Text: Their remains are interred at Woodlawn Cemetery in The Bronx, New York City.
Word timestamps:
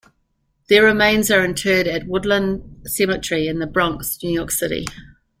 Their 0.67 0.83
remains 0.83 1.29
are 1.29 1.45
interred 1.45 1.85
at 1.85 2.07
Woodlawn 2.07 2.81
Cemetery 2.87 3.45
in 3.47 3.59
The 3.59 3.67
Bronx, 3.67 4.17
New 4.23 4.31
York 4.31 4.49
City. 4.49 4.85